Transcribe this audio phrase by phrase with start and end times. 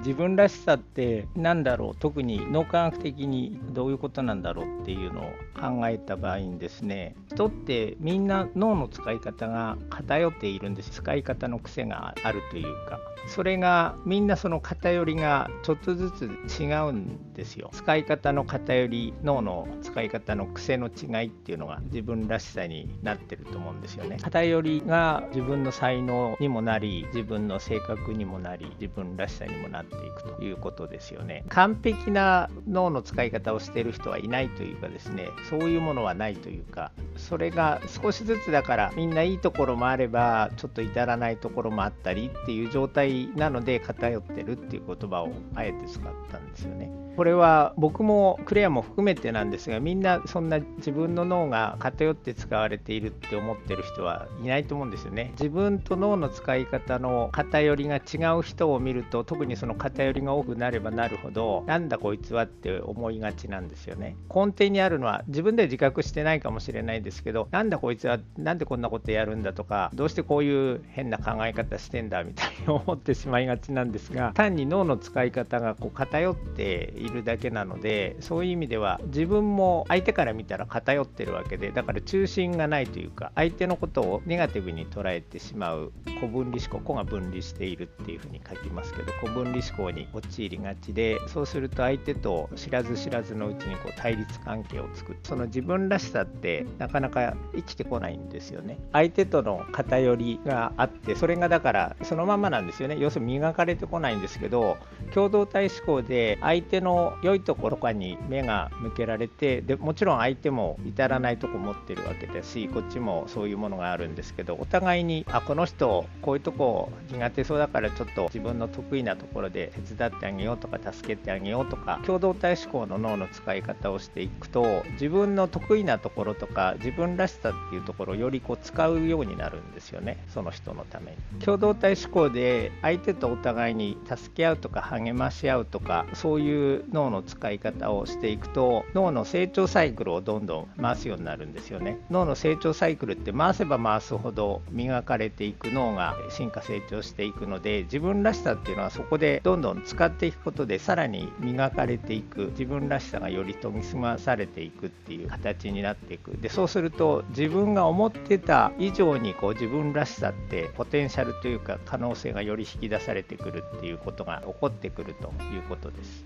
[0.00, 1.96] 自分らしさって何だろう？
[1.96, 5.24] 特に脳科学的にどういうことなんだろうっていうのを
[5.58, 10.90] 考えた場合にですね人ってみんな脳の使い方が偏っているんです。
[10.90, 12.98] 使い方の癖があるというか。
[13.28, 16.24] それがみんなその偏りがちょっとずつ
[16.58, 17.68] 違うんですよ。
[17.72, 24.16] 使い方の偏り脳の使い方の癖の違いっていうのが自分らしさになってると思うんですよね。
[24.22, 31.44] 偏りが自分の才能にもなり自分の性格にもなり自分らしさにもなってていくということですよね。
[31.48, 46.90] 完璧な脳の使い方をしている人はいないというかですねそういうものはないというかそれが少しずつだからみんないいところもあればちょっと至らないところもあったりっていう状態なので偏ってるっていう言葉をあえて使ったんですよね。
[47.16, 55.32] これは僕もクレアも含めてなんですがみんなそんな自分の脳が偏って使われているって思ってる人はいないと思うんですよね。
[55.32, 64.16] 自分と脳の使い方の偏りが違う人を見ると特にその偏りが多くなればなるほどなんだこいつはって思いがちなんですよね。
[64.34, 98.78] 根底にあるのは自分で自覚してないかもしれないですけどなんだこいつはなんでこんなことやるんだとかどうしてこういう変な考え方してんだみたいに思ってしまいがちなんですが 単に脳の使い方がこう偏っているだけなのでそういう意味では自分も相手から見たら偏ってるわけでだから中心がないというか相手のことをネガティブに捉えてしまう古分離思考子が分離しているっていうふうに書きますけど古分離思考に陥りがちでそうすると相手と知らず知らずのうちにこう対立関係を作ってその自分らしさってなかなか生きてこないんですよね。
[98.92, 102.96] 相手との偏りがあってそれがだからそのままなんですよね。
[102.98, 104.76] 要するに磨かれてこないんですけど
[105.12, 130.18] 共同体思考で相手の良いところとかに目が向けられてでもちろん相手も至らないとこ持ってるわけだしこっちもそういうものがあるんですけどお互いにあこの人こういうとこ苦手そうだからちょっと自分の得意なところで手伝ってあげようとか助けてあげようとか共同体思考の脳の使い方をしていくと自分の得意なところとか自分らしさっていうところをよりこう使うようになるんですよね。
[130.28, 131.16] その人のために。
[131.40, 141.98] 共同体思考で相手とお互いに助け合うとか励まし合うとかそういう脳の使い方をしていくと脳の成長サイクルをどんどん回すようになるんですよね。
[142.10, 152.50] 脳の成長サイクルって回せば回すほど磨かれていく脳が進化成長していくので自分らしさっていうのはそこでどんどん使っていくことでさらに磨かれていく。
[152.50, 156.32] 自分らしさがより研ぎ澄まされていくっていう形になっていく。
[156.38, 166.24] でそうすると自分が思ってた以上にこう自分らしさってポテンシャルというか可能性がより引き出されてくるっていうことが起こってくるということです。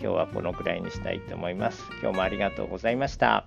[0.00, 1.84] 日はこのくらいにしたいと思います。
[2.02, 3.46] 今日もありがとうございました。